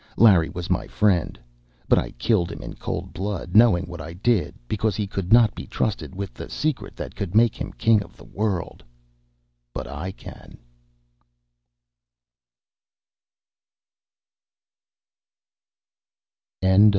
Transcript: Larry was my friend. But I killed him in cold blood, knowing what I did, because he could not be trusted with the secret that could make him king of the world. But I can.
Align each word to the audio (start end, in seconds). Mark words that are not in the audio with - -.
Larry 0.17 0.49
was 0.49 0.67
my 0.71 0.87
friend. 0.87 1.37
But 1.87 1.99
I 1.99 2.09
killed 2.13 2.51
him 2.51 2.63
in 2.63 2.73
cold 2.73 3.13
blood, 3.13 3.55
knowing 3.55 3.83
what 3.85 4.01
I 4.01 4.13
did, 4.13 4.55
because 4.67 4.95
he 4.95 5.05
could 5.05 5.31
not 5.31 5.53
be 5.53 5.67
trusted 5.67 6.15
with 6.15 6.33
the 6.33 6.49
secret 6.49 6.95
that 6.95 7.15
could 7.15 7.35
make 7.35 7.55
him 7.55 7.71
king 7.73 8.01
of 8.01 8.17
the 8.17 8.23
world. 8.25 8.83
But 9.75 9.85
I 9.85 10.11
can. 10.11 10.57